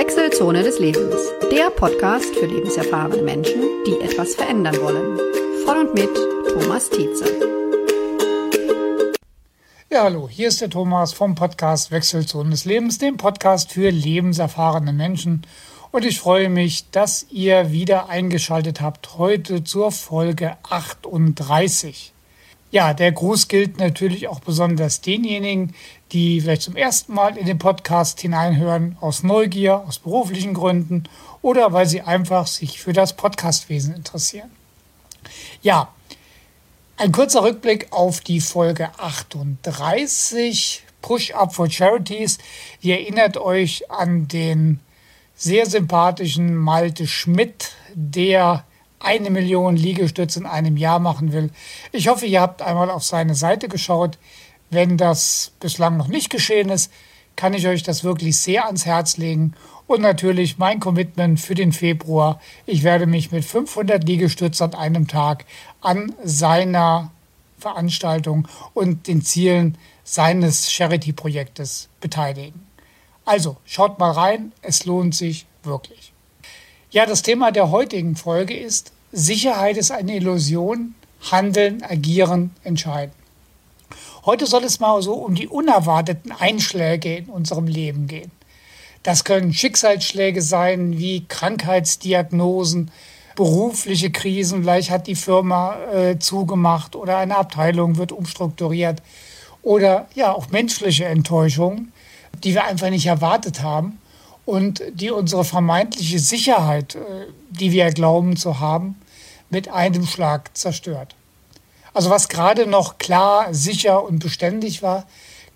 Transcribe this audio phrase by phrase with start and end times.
[0.00, 1.20] Wechselzone des Lebens,
[1.52, 5.18] der Podcast für lebenserfahrene Menschen, die etwas verändern wollen.
[5.66, 6.08] Von und mit
[6.48, 7.26] Thomas Tietze.
[9.90, 14.94] Ja, hallo, hier ist der Thomas vom Podcast Wechselzone des Lebens, dem Podcast für lebenserfahrene
[14.94, 15.42] Menschen.
[15.90, 22.14] Und ich freue mich, dass ihr wieder eingeschaltet habt heute zur Folge 38.
[22.70, 25.74] Ja, der Gruß gilt natürlich auch besonders denjenigen,
[26.12, 31.04] die vielleicht zum ersten Mal in den Podcast hineinhören, aus Neugier, aus beruflichen Gründen
[31.42, 34.50] oder weil sie einfach sich für das Podcastwesen interessieren.
[35.62, 35.88] Ja,
[36.96, 42.38] ein kurzer Rückblick auf die Folge 38, Push Up for Charities.
[42.80, 44.80] Ihr erinnert euch an den
[45.34, 48.64] sehr sympathischen Malte Schmidt, der
[48.98, 51.50] eine Million Liegestütze in einem Jahr machen will.
[51.90, 54.18] Ich hoffe, ihr habt einmal auf seine Seite geschaut.
[54.70, 56.90] Wenn das bislang noch nicht geschehen ist,
[57.36, 59.54] kann ich euch das wirklich sehr ans Herz legen.
[59.86, 62.40] Und natürlich mein Commitment für den Februar.
[62.66, 65.44] Ich werde mich mit 500 Liegestützen an einem Tag
[65.80, 67.10] an seiner
[67.58, 72.66] Veranstaltung und den Zielen seines Charity-Projektes beteiligen.
[73.24, 76.12] Also schaut mal rein, es lohnt sich wirklich.
[76.90, 80.94] Ja, das Thema der heutigen Folge ist, Sicherheit ist eine Illusion,
[81.30, 83.19] Handeln, Agieren, Entscheiden.
[84.26, 88.30] Heute soll es mal so um die unerwarteten Einschläge in unserem Leben gehen.
[89.02, 92.90] Das können Schicksalsschläge sein, wie Krankheitsdiagnosen,
[93.34, 99.02] berufliche Krisen, vielleicht hat die Firma äh, zugemacht oder eine Abteilung wird umstrukturiert
[99.62, 101.92] oder ja auch menschliche Enttäuschungen,
[102.44, 103.98] die wir einfach nicht erwartet haben
[104.44, 106.98] und die unsere vermeintliche Sicherheit, äh,
[107.48, 108.96] die wir glauben zu haben,
[109.48, 111.14] mit einem Schlag zerstört.
[111.92, 115.06] Also was gerade noch klar, sicher und beständig war,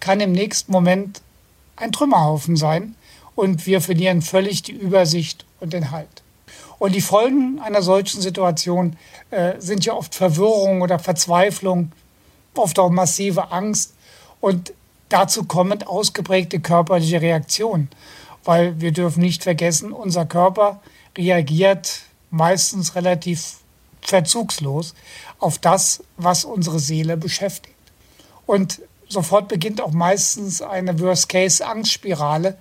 [0.00, 1.22] kann im nächsten Moment
[1.76, 2.94] ein Trümmerhaufen sein
[3.34, 6.22] und wir verlieren völlig die Übersicht und den Halt.
[6.78, 8.96] Und die Folgen einer solchen Situation
[9.30, 11.92] äh, sind ja oft Verwirrung oder Verzweiflung,
[12.54, 13.94] oft auch massive Angst
[14.40, 14.72] und
[15.08, 17.88] dazu kommend ausgeprägte körperliche Reaktionen
[18.44, 20.80] weil wir dürfen nicht vergessen, unser Körper
[21.16, 23.58] reagiert meistens relativ
[24.04, 24.94] verzugslos
[25.38, 27.74] auf das, was unsere Seele beschäftigt.
[28.46, 32.56] Und sofort beginnt auch meistens eine Worst-Case-Angstspirale,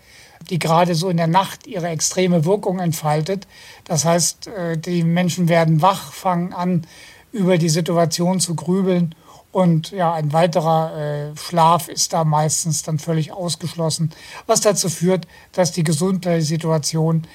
[0.49, 3.47] die gerade so in der Nacht ihre extreme Wirkung entfaltet.
[3.85, 6.85] Das heißt, äh, die Menschen werden wach, fangen an,
[7.31, 9.15] über die Situation zu grübeln
[9.53, 14.09] und ja, ein weiterer äh, Schlaf ist da meistens dann völlig ausgeschlossen,
[14.47, 17.27] was dazu führt, dass die Gesundheitssituation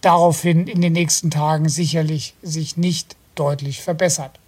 [0.00, 4.38] daraufhin in den nächsten Tagen sicherlich sich nicht deutlich verbessert.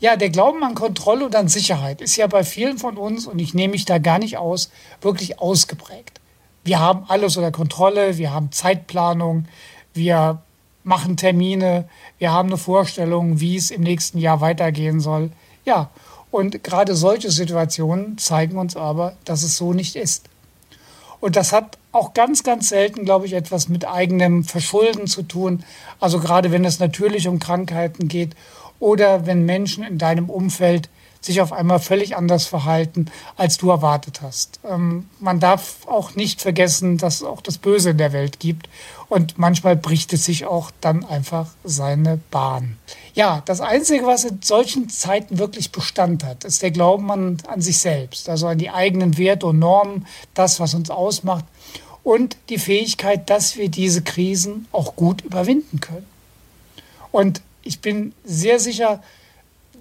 [0.00, 3.38] Ja, der Glauben an Kontrolle und an Sicherheit ist ja bei vielen von uns, und
[3.38, 4.70] ich nehme mich da gar nicht aus,
[5.00, 6.20] wirklich ausgeprägt.
[6.62, 9.46] Wir haben alles unter Kontrolle, wir haben Zeitplanung,
[9.92, 10.42] wir
[10.82, 15.30] machen Termine, wir haben eine Vorstellung, wie es im nächsten Jahr weitergehen soll.
[15.64, 15.90] Ja,
[16.30, 20.26] und gerade solche Situationen zeigen uns aber, dass es so nicht ist.
[21.20, 25.64] Und das hat auch ganz, ganz selten, glaube ich, etwas mit eigenem Verschulden zu tun.
[26.00, 28.34] Also gerade wenn es natürlich um Krankheiten geht
[28.80, 30.88] oder wenn Menschen in deinem Umfeld
[31.24, 33.06] sich auf einmal völlig anders verhalten,
[33.36, 34.60] als du erwartet hast.
[34.68, 38.68] Ähm, man darf auch nicht vergessen, dass es auch das Böse in der Welt gibt
[39.08, 42.76] und manchmal bricht es sich auch dann einfach seine Bahn.
[43.14, 47.62] Ja, das Einzige, was in solchen Zeiten wirklich Bestand hat, ist der Glauben an, an
[47.62, 51.46] sich selbst, also an die eigenen Werte und Normen, das, was uns ausmacht
[52.04, 56.06] und die Fähigkeit, dass wir diese Krisen auch gut überwinden können.
[57.10, 59.02] Und ich bin sehr sicher,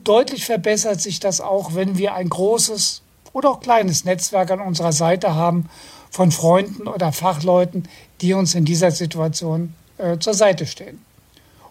[0.03, 3.01] deutlich verbessert sich das auch, wenn wir ein großes
[3.33, 5.69] oder auch kleines Netzwerk an unserer Seite haben
[6.09, 7.89] von Freunden oder Fachleuten,
[8.21, 11.03] die uns in dieser Situation äh, zur Seite stehen.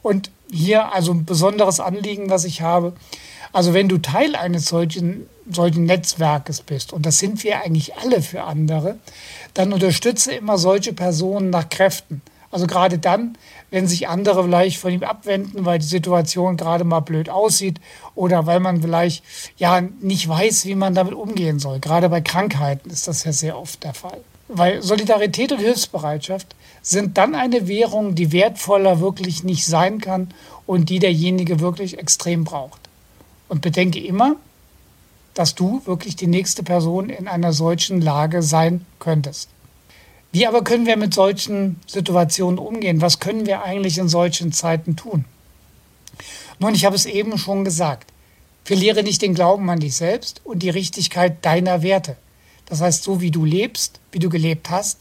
[0.02, 2.92] Und hier also ein besonderes Anliegen, was ich habe.
[3.52, 8.22] Also wenn du Teil eines solchen, solchen Netzwerkes bist, und das sind wir eigentlich alle
[8.22, 8.98] für andere,
[9.54, 12.22] dann unterstütze immer solche Personen nach Kräften.
[12.50, 13.36] Also gerade dann,
[13.70, 17.80] wenn sich andere vielleicht von ihm abwenden, weil die Situation gerade mal blöd aussieht
[18.14, 19.24] oder weil man vielleicht
[19.56, 21.80] ja nicht weiß, wie man damit umgehen soll.
[21.80, 24.20] Gerade bei Krankheiten ist das ja sehr oft der Fall.
[24.48, 30.28] Weil Solidarität und Hilfsbereitschaft sind dann eine Währung, die wertvoller wirklich nicht sein kann
[30.66, 32.80] und die derjenige wirklich extrem braucht.
[33.48, 34.36] Und bedenke immer,
[35.34, 39.48] dass du wirklich die nächste Person in einer solchen Lage sein könntest.
[40.32, 43.00] Wie aber können wir mit solchen Situationen umgehen?
[43.00, 45.26] Was können wir eigentlich in solchen Zeiten tun?
[46.58, 48.10] Nun, ich habe es eben schon gesagt.
[48.64, 52.16] Verliere nicht den Glauben an dich selbst und die Richtigkeit deiner Werte.
[52.66, 54.98] Das heißt, so wie du lebst, wie du gelebt hast,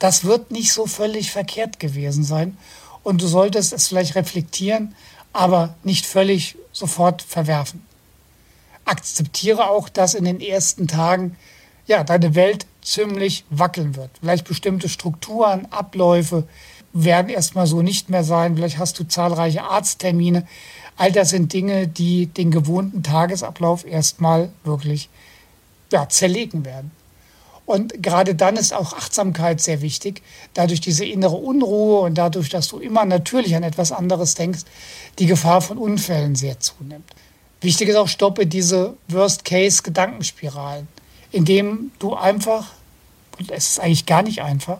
[0.00, 2.56] Das wird nicht so völlig verkehrt gewesen sein.
[3.04, 4.96] Und du solltest es vielleicht reflektieren,
[5.32, 7.86] aber nicht völlig sofort verwerfen.
[8.84, 11.36] Akzeptiere auch, dass in den ersten Tagen
[11.86, 14.10] ja, deine Welt ziemlich wackeln wird.
[14.20, 16.48] Vielleicht bestimmte Strukturen, Abläufe
[16.92, 18.56] werden erstmal so nicht mehr sein.
[18.56, 20.46] Vielleicht hast du zahlreiche Arzttermine.
[20.96, 25.08] All das sind Dinge, die den gewohnten Tagesablauf erstmal wirklich
[25.92, 26.90] ja, zerlegen werden.
[27.66, 30.22] Und gerade dann ist auch Achtsamkeit sehr wichtig.
[30.54, 34.62] Dadurch diese innere Unruhe und dadurch, dass du immer natürlich an etwas anderes denkst,
[35.18, 37.10] die Gefahr von Unfällen sehr zunimmt.
[37.60, 40.88] Wichtig ist auch, stoppe diese Worst-Case-Gedankenspiralen,
[41.30, 42.68] indem du einfach,
[43.38, 44.78] und es ist eigentlich gar nicht einfach,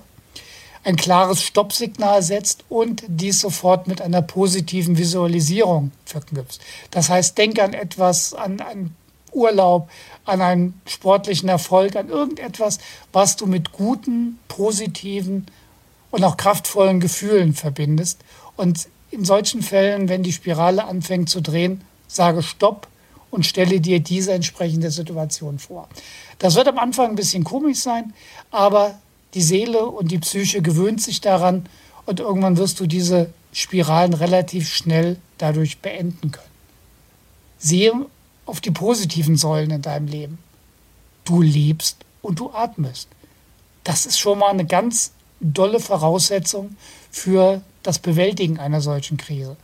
[0.82, 6.58] ein klares Stoppsignal setzt und dies sofort mit einer positiven Visualisierung verknüpfst.
[6.90, 8.96] Das heißt, denke an etwas, an einen
[9.32, 9.88] Urlaub,
[10.24, 12.78] an einen sportlichen Erfolg, an irgendetwas,
[13.12, 15.46] was du mit guten, positiven
[16.10, 18.20] und auch kraftvollen Gefühlen verbindest.
[18.56, 22.86] Und in solchen Fällen, wenn die Spirale anfängt zu drehen, sage Stopp
[23.30, 25.88] und stelle dir diese entsprechende Situation vor.
[26.38, 28.12] Das wird am Anfang ein bisschen komisch sein,
[28.50, 28.98] aber
[29.34, 31.66] die Seele und die Psyche gewöhnt sich daran
[32.06, 36.46] und irgendwann wirst du diese Spiralen relativ schnell dadurch beenden können.
[37.58, 38.06] Sehe
[38.50, 40.38] auf die positiven Säulen in deinem Leben.
[41.24, 43.08] Du lebst und du atmest.
[43.84, 46.76] Das ist schon mal eine ganz dolle Voraussetzung
[47.10, 49.56] für das Bewältigen einer solchen Krise.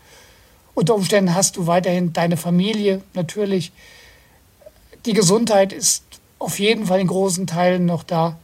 [0.75, 3.73] Unter Umständen hast du weiterhin deine Familie natürlich.
[5.05, 6.05] Die Gesundheit ist
[6.39, 8.39] auf jeden Fall in großen Teilen noch da.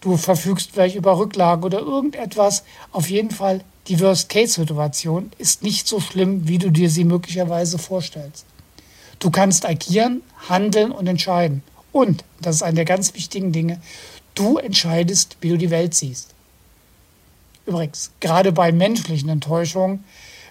[0.00, 2.64] Du verfügst vielleicht über Rücklagen oder irgendetwas.
[2.92, 8.44] Auf jeden Fall, die Worst-Case-Situation ist nicht so schlimm, wie du dir sie möglicherweise vorstellst.
[9.18, 11.62] Du kannst agieren, handeln und entscheiden.
[11.92, 13.80] Und, das ist eine der ganz wichtigen Dinge,
[14.34, 16.34] du entscheidest, wie du die Welt siehst.
[17.64, 20.04] Übrigens, gerade bei menschlichen Enttäuschungen,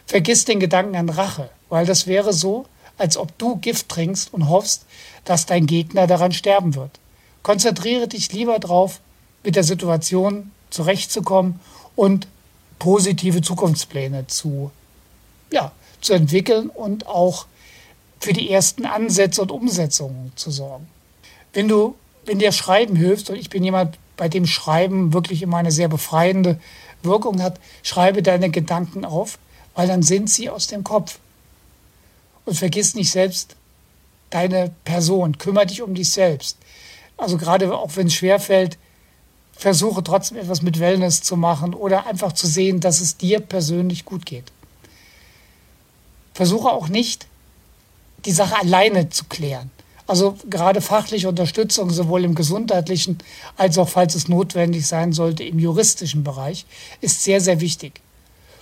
[0.06, 2.66] vergiss den Gedanken an Rache, weil das wäre so,
[2.98, 4.86] als ob du Gift trinkst und hoffst,
[5.24, 6.92] dass dein Gegner daran sterben wird.
[7.44, 9.00] Konzentriere dich lieber darauf,
[9.44, 11.60] mit der Situation zurechtzukommen
[11.96, 12.28] und
[12.80, 14.72] positive Zukunftspläne zu,
[15.52, 15.72] ja,
[16.02, 17.46] zu entwickeln und auch
[18.26, 20.88] für die ersten Ansätze und Umsetzungen zu sorgen.
[21.54, 21.94] Wenn du,
[22.26, 25.90] wenn dir Schreiben hilft, und ich bin jemand, bei dem Schreiben wirklich immer eine sehr
[25.90, 26.60] befreiende
[27.04, 29.38] Wirkung hat, schreibe deine Gedanken auf,
[29.76, 31.20] weil dann sind sie aus dem Kopf.
[32.46, 33.56] Und vergiss nicht selbst
[34.32, 36.58] deine Person, kümmere dich um dich selbst.
[37.18, 38.80] Also gerade auch wenn es schwerfällt,
[39.56, 44.04] versuche trotzdem etwas mit Wellness zu machen oder einfach zu sehen, dass es dir persönlich
[44.04, 44.52] gut geht.
[46.34, 47.28] Versuche auch nicht,
[48.26, 49.72] die Sache alleine zu klären.
[50.08, 53.18] Also gerade fachliche Unterstützung sowohl im gesundheitlichen
[53.58, 56.66] als auch, falls es notwendig sein sollte, im juristischen Bereich
[57.02, 58.02] ist sehr, sehr wichtig.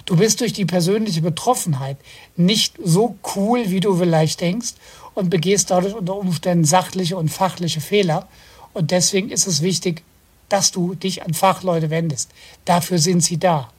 [0.05, 1.97] Du bist durch die persönliche Betroffenheit
[2.35, 4.73] nicht so cool, wie du vielleicht denkst
[5.15, 8.27] und begehst dadurch unter Umständen sachliche und fachliche Fehler.
[8.73, 10.03] Und deswegen ist es wichtig,
[10.49, 12.31] dass du dich an Fachleute wendest.
[12.65, 13.69] Dafür sind sie da.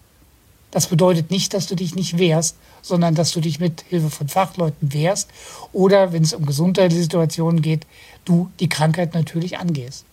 [0.75, 4.27] Das bedeutet nicht, dass du dich nicht wehrst, sondern dass du dich mit Hilfe von
[4.27, 5.31] Fachleuten wehrst
[5.73, 7.87] oder, wenn es um gesundheitliche Situationen geht,
[8.25, 10.05] du die Krankheit natürlich angehst.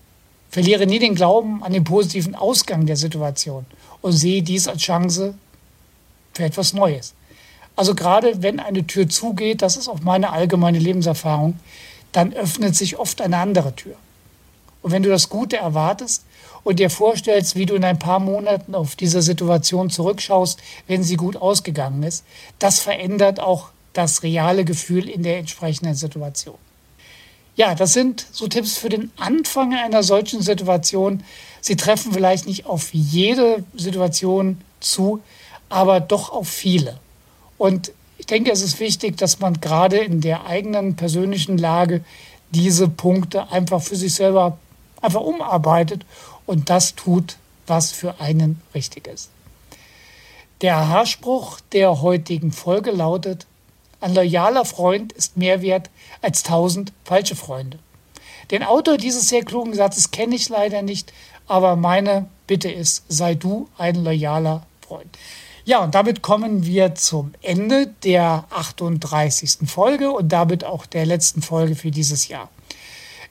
[0.51, 3.65] Verliere nie den Glauben an den positiven Ausgang der Situation
[4.03, 5.33] und sehe dies als Chance
[6.33, 7.15] für etwas Neues.
[7.75, 11.59] Also gerade wenn eine Tür zugeht, das ist auch meine allgemeine Lebenserfahrung,
[12.11, 13.95] dann öffnet sich oft eine andere Tür.
[14.81, 16.23] Und wenn du das Gute erwartest,
[16.63, 21.15] und dir vorstellst, wie du in ein paar Monaten auf diese Situation zurückschaust, wenn sie
[21.15, 22.23] gut ausgegangen ist,
[22.59, 26.55] das verändert auch das reale Gefühl in der entsprechenden Situation.
[27.55, 31.23] Ja, das sind so Tipps für den Anfang einer solchen Situation.
[31.59, 35.19] Sie treffen vielleicht nicht auf jede Situation zu,
[35.67, 36.97] aber doch auf viele.
[37.57, 42.03] Und ich denke, es ist wichtig, dass man gerade in der eigenen persönlichen Lage
[42.51, 44.57] diese Punkte einfach für sich selber
[45.01, 46.05] einfach umarbeitet
[46.45, 49.29] und das tut, was für einen richtig ist.
[50.61, 53.47] Der Aha-Spruch der heutigen Folge lautet,
[53.99, 55.89] ein loyaler Freund ist mehr wert
[56.21, 57.79] als tausend falsche Freunde.
[58.51, 61.13] Den Autor dieses sehr klugen Satzes kenne ich leider nicht,
[61.47, 65.17] aber meine Bitte ist, sei du ein loyaler Freund.
[65.63, 69.69] Ja, und damit kommen wir zum Ende der 38.
[69.69, 72.49] Folge und damit auch der letzten Folge für dieses Jahr.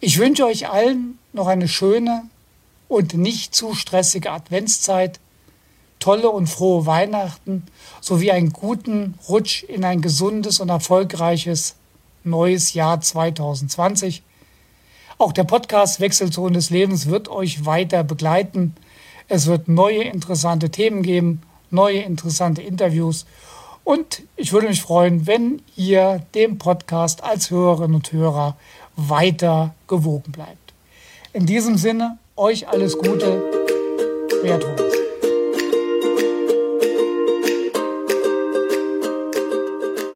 [0.00, 2.24] Ich wünsche euch allen noch eine schöne,
[2.90, 5.20] und nicht zu stressige Adventszeit,
[6.00, 7.64] tolle und frohe Weihnachten
[8.00, 11.76] sowie einen guten Rutsch in ein gesundes und erfolgreiches
[12.24, 14.22] neues Jahr 2020.
[15.18, 18.74] Auch der Podcast Wechselzone des Lebens wird euch weiter begleiten.
[19.28, 23.24] Es wird neue interessante Themen geben, neue interessante Interviews.
[23.84, 28.56] Und ich würde mich freuen, wenn ihr dem Podcast als Hörerinnen und Hörer
[28.96, 30.69] weiter gewogen bleibt.
[31.32, 33.40] In diesem Sinne, euch alles Gute.
[34.58, 34.89] Thomas.